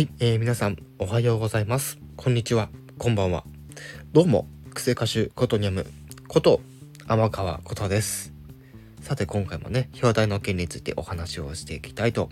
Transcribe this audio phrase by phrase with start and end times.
[0.00, 1.98] はい、えー、皆さんおはようございます。
[2.16, 3.44] こんにちはこんばんは。
[4.12, 5.84] どうも癖歌手ことにゃむ
[6.26, 6.62] こと
[7.06, 8.32] 天川ことです。
[9.02, 12.30] さて今回もね表題の件についてお話をしていきたいと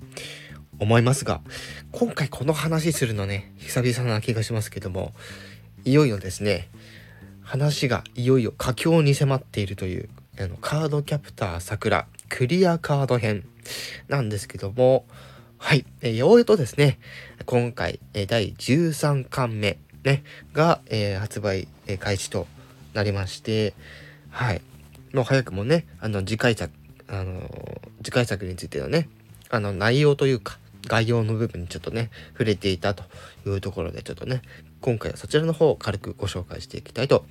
[0.78, 1.42] 思いますが
[1.92, 5.12] 今回この話するのね久々な気がしますけども
[5.84, 6.70] いよいよですね
[7.42, 10.09] 話がいよいよ佳境に迫っているという
[10.41, 13.46] あのカードキャプター桜クリアカード編
[14.09, 15.05] なんですけども
[15.60, 15.84] はい。
[16.02, 16.98] えー、ようやとですね、
[17.44, 20.22] 今回、えー、第13巻目、ね、
[20.52, 22.46] が、えー、発売、えー、開始と
[22.94, 23.74] なりまして、
[24.30, 24.62] はい。
[25.12, 26.72] もう早くもね、あの、次回作、
[27.08, 27.42] あの
[28.04, 29.08] 次回作についてのね、
[29.50, 33.02] あの、内容というか、概要の部分にちょっとね、触れていたと
[33.45, 34.42] いうところで、ちょっとね、
[34.80, 37.26] 今回はそちらの方を軽くご紹介していきたいと、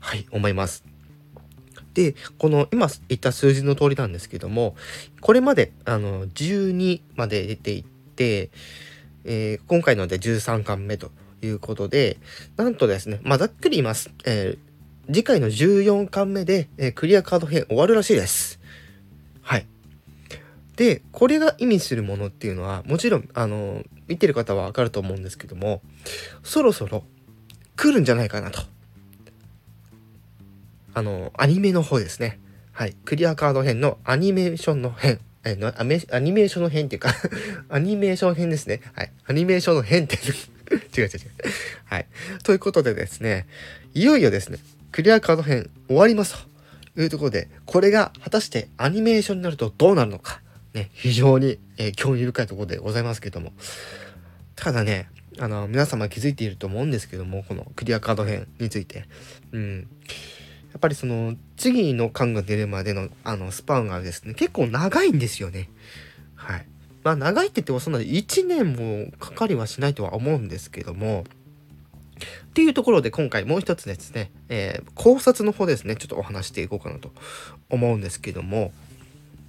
[0.00, 0.84] はい、思います。
[1.94, 4.76] で、この今言った数字の通りなんですけども、
[5.20, 8.50] これまであの12まで出ていって、
[9.24, 11.10] えー、今回ので13巻目と
[11.42, 12.18] いうことで、
[12.56, 14.10] なんとですね、まあ、ざっくり言います。
[14.24, 18.60] えー、次回の14巻目で、えー、クリアカード編終わるらしいです。
[19.42, 19.66] はい。
[20.76, 25.82] で、これが意味するものっていうのは、もちろん、あの、見てる方はわかると思うんですけども、
[26.42, 27.04] そろそろ
[27.76, 28.62] 来るんじゃないかなと。
[30.94, 32.38] あの、アニメの方ですね。
[32.72, 32.94] はい。
[33.04, 35.20] クリアカード編のアニメーションの編。
[35.42, 37.14] えのアメアニメーションの編っていうか
[37.70, 38.82] アニメーション編ですね。
[38.94, 39.12] はい。
[39.26, 40.16] アニメーションの編って
[40.96, 41.10] 違う違う違う。
[41.86, 42.06] はい。
[42.42, 43.46] ということでですね、
[43.94, 44.58] いよいよですね、
[44.92, 46.46] クリアカード編終わります
[46.94, 50.42] というところで、これが果たしてアニメーションになるとどうなるのか、
[50.74, 53.52] ね、非常に、えー、興味深いところでございますけども。
[54.56, 59.06] ただね、あの、皆様気づいていると思うんですけども、このクリアカード編について。
[59.52, 59.88] うん。
[60.72, 65.68] やっぱりその次の缶が出るまでのあのスパンがですね結構長いんですよね。
[66.34, 66.66] はい。
[67.02, 71.24] まあ長いって言ってもそんな1年もかかりはしないとは思うんですけども。
[72.50, 77.12] っていうところで今回もう一つですね、えー、考察の方ですねちょっとお話していこうかなと
[77.70, 78.72] 思うんですけども。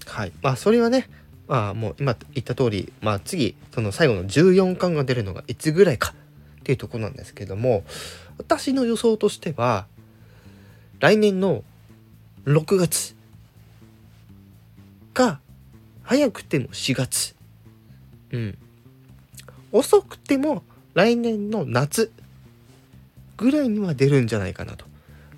[0.08, 0.32] はい。
[0.42, 1.08] まあそれはね
[1.48, 6.14] まあもう今言った通りまあ次その最後の14巻が出るのがいつぐらいか
[6.62, 7.84] っていうとこなんですけども
[8.38, 9.86] 私の予想としては
[11.02, 11.64] 来年の
[12.46, 13.16] 6月
[15.14, 15.42] か
[16.04, 17.36] 早くても4月。
[18.32, 18.58] うん。
[19.74, 20.64] 遅くても
[20.94, 22.12] 来年の夏
[23.36, 24.86] ぐらいには出るんじゃないかなと。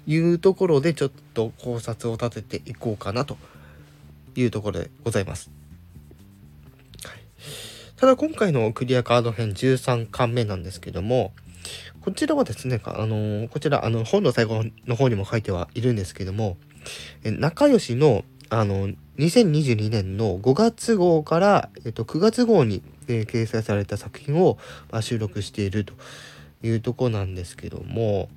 [0.05, 3.37] いうところでちょっと考察を立てていこうかなと。
[4.35, 5.49] いうところでございます。
[7.05, 7.19] はい、
[7.97, 11.33] ただ今回のクリアカード編13巻目なんですけども
[12.01, 16.57] こちらはですね、あのー、こちら、あの、本の最後の方にも書いてはいるんですけども、
[17.23, 24.57] え仲良しの、あの、2022年の5月号から、えっと、9月号に、えー、掲載された作品を、
[24.91, 25.93] まあ、収録していると
[26.63, 28.29] いうとこなんですけども、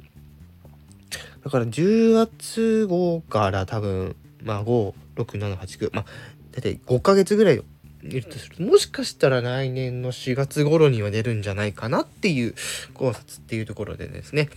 [1.42, 6.04] だから10月号から多分、まあ5、6、7、8、9、まあ、
[6.52, 7.62] だいたい5ヶ月ぐらい
[8.02, 12.54] いるとするともしかしたら来年の4月頃には出るんじゃないかなっていう
[12.94, 14.48] 考察っていうところでですね。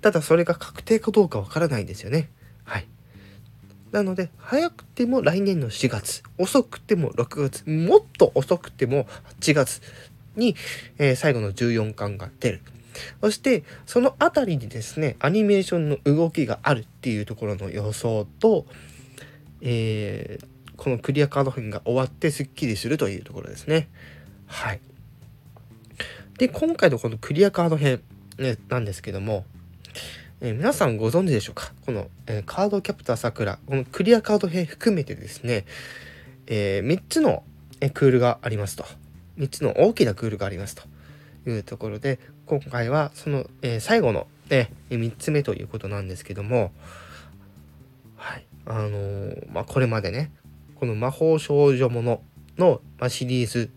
[0.00, 2.30] ただそれが確定かどうかわからないんですよね。
[2.64, 2.86] はい。
[3.92, 9.06] なので早くても来年の4月遅くても6月もっと遅くても
[9.40, 9.80] 8月
[10.36, 10.56] に、
[10.98, 12.62] えー、最後の14巻が出る。
[13.20, 18.66] そしてその辺りにですねアニメーションの動きがあるっていうところの予想と
[19.66, 20.46] えー、
[20.84, 23.88] このクリアカード編が終わってスッキリするというところですね。
[24.44, 24.80] はい。
[26.36, 28.02] で、今回のこのクリアカード編、
[28.38, 29.46] ね、なんですけども、
[30.42, 31.72] えー、皆さんご存知でしょうか？
[31.86, 35.64] この、えー、カードキャプターさくら、このクリアカード編含めてですね、
[36.48, 37.44] えー、3つの、
[37.80, 38.84] えクールがありますと。
[39.38, 40.82] 3つの大きなクールがありますと
[41.48, 46.72] いうところで、今回はその、え最後の、ね、3つ目ということなんですけども、
[48.16, 48.44] はい。
[48.66, 50.30] あのまあ、これまでね、
[50.84, 52.20] この魔法少女もの
[52.58, 53.70] の、ま、シリーズ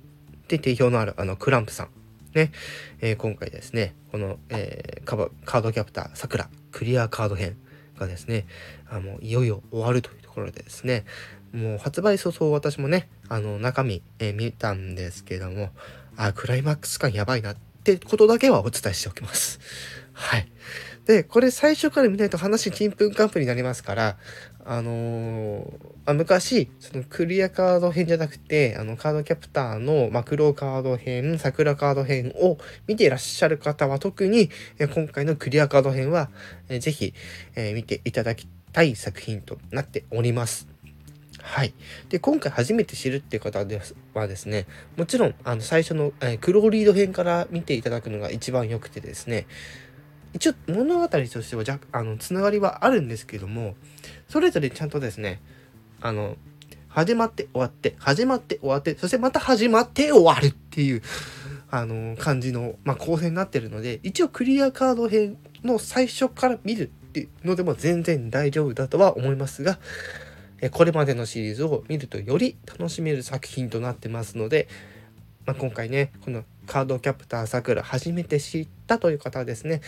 [0.50, 1.90] で定評のあるあのクランプさん。
[2.36, 2.52] ね、
[3.00, 7.56] えー、今回ですね、この、えー、カードキャプターさくらクリアカード編
[7.98, 8.46] がですね、
[8.90, 11.06] あのいよいよ終わるというところでですね、
[11.54, 15.70] もう発売早々私もね、あの中身、えー、見たんですけども、
[16.18, 19.62] あ、クライマックス感やばいなってことだけはお伝えしておきます。
[20.12, 20.48] はい。
[21.08, 24.18] で、これ最初から見ないと話ちんぷんかんぷんになりますから、
[24.66, 25.66] あのー、
[26.06, 32.58] あ昔、そのクリアカード編じゃなくて、あのカードキャプターのマクロカード編、桜カード編を
[32.88, 34.50] 見ていらっしゃる方は特に、
[34.94, 36.30] 今回のクリアカード編は、
[36.68, 37.14] ぜひ、
[37.56, 40.68] えー、見ていただきたい作品となっております。
[41.42, 41.74] はい。
[42.10, 43.60] で、今回初めて知るっていう方
[44.14, 44.68] はですね、
[44.98, 49.48] もちろん、あの、最初の、えー、クローリード編から見ていただくのが一番良くてですね、
[50.34, 53.76] 一応物語としてはあのつながりはあるんですけども
[54.30, 55.42] それぞれちゃんとですね
[56.02, 56.36] あの
[56.90, 61.02] 始まって終わって始まって終わってそしてまた始まって終わるっていう
[61.70, 69.80] あの感じの、まあ、構成になってるので一応クリアカード編の最初から見るっていうのでも全然大丈夫だとは思いますが
[70.72, 74.68] これまでのシリーズを見るとより楽しめる作品となってますので、
[75.46, 79.82] まあ、今回ねこのカードキャプターさくら初めて知ったという方はですね、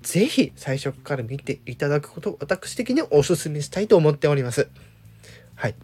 [0.00, 4.68] 是非最初から見ていただくことを私的にお勧めしたいと思っております。
[5.54, 5.74] はい。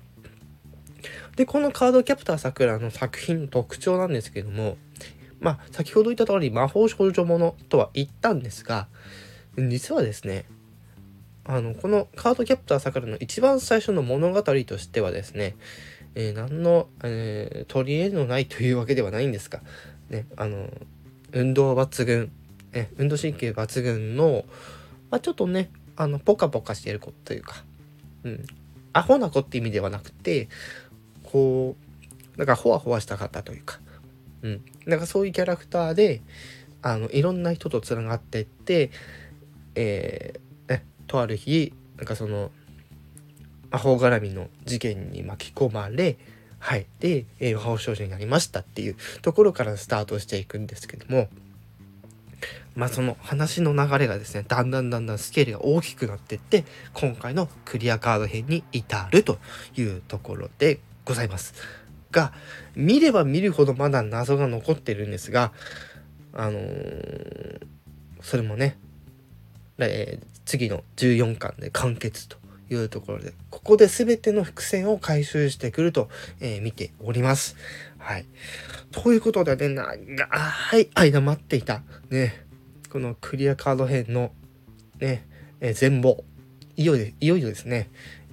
[1.37, 4.76] で、このカードキャプターさくらの作品の特徴なんですけども、
[5.40, 8.88] まあ、先ほど言った通り魔法少女ものとは言ったんですが、
[9.56, 10.46] 実はですね、
[11.44, 15.56] あの、このカードキャプターさくらの一番最初の物語としてはですね、
[16.14, 19.62] えー、何の、えー、取り柄のないというわけではないんですが、
[20.10, 20.69] ね、あの、
[21.32, 22.31] 運動抜群、
[22.72, 24.44] え運動神経抜群の、
[25.10, 27.64] まあ、ちょっとね、あの、ポカポカしてる子というか、
[28.25, 28.46] うん、
[28.93, 30.49] アホな子って意味ではなくて、
[31.25, 31.76] こ
[32.37, 33.81] う、なんかほわほわした方というか、
[34.43, 36.22] うん、なんかそういうキャラクターで、
[36.82, 38.90] あの、いろんな人とつながってって、
[39.75, 42.50] えー、ね、とある日、なんかその、
[43.70, 46.16] 魔法絡みの事件に巻き込まれ、
[46.58, 46.87] はい。
[47.00, 51.28] で、えー、魔法少女になりましたっていうところからスタートしていくんですけども、
[52.75, 56.64] まあその話の流れがですね、だんだんだんだんスケールが大きくなってって、
[56.94, 59.38] 今回のクリアカード編に至ると
[59.76, 61.55] いうところでございます。
[62.10, 62.32] が、
[62.75, 65.52] 見れば見るほどまだ謎が残ってるんですが、
[66.32, 67.66] あのー、
[68.22, 68.78] それもね、
[69.78, 72.37] えー、次の14巻で完結と
[72.70, 76.09] いうところで、ここで全ての伏線を回収してくると、
[76.41, 77.56] えー、見ております。
[77.99, 78.26] はい。
[78.91, 82.44] ということでね、長い間待っていた、ね、
[82.91, 84.32] このクリアカード編の、
[84.99, 85.26] ね、
[85.61, 86.23] えー、全貌、
[86.76, 87.91] いよいよ、いよいよですね、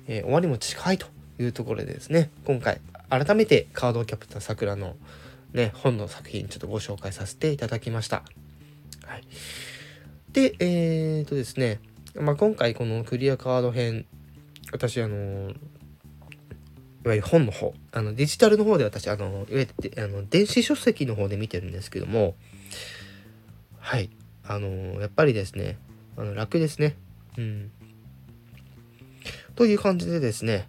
[0.07, 1.07] えー、終わりも近いと
[1.39, 2.79] いうところでですね、今回、
[3.09, 4.95] 改めてカードキャプターさくらの
[5.53, 8.23] ね、本の作品ちょっとご紹介させていただきました。
[9.05, 9.23] はい。
[10.33, 11.79] で、えーとですね、
[12.19, 14.05] まあ、今回このクリアカード編
[14.75, 22.35] 私あのいわゆる本の方あのデジタルの方で私あのいわゆるあの電子書籍の方で見てるんですけども
[23.79, 24.09] はい。
[24.47, 24.67] あの
[24.99, 25.77] やっぱりですね
[26.17, 26.95] あの楽ですね。
[27.37, 27.71] うん。
[29.55, 30.67] という感じでですね、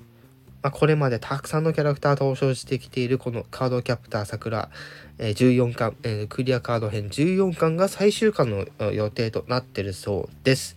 [0.63, 4.71] ま、これまでたくさんのキャラクター登場してきているこのカードキャプター桜、
[5.19, 10.77] え、14巻、え、クリアカード編14巻が最終巻の予定となってるそうです。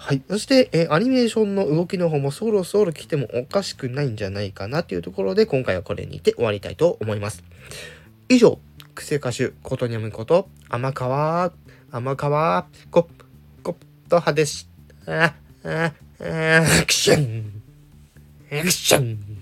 [0.00, 0.22] はい。
[0.28, 7.42] そして、えー、アニメーションの動きの方もそろそろ来てもおかしくないんじゃないかなというところで、今回はこれにて終わりたいと思います。
[8.28, 8.60] 以上、
[8.94, 11.52] クセ歌手、ことにゃむこと、甘川、
[11.90, 13.06] 甘川、コッ、
[13.64, 13.74] コッ
[14.08, 14.68] ト派でし
[15.04, 15.24] た。
[15.24, 15.90] ア
[16.86, 17.62] クション
[18.52, 19.37] アクション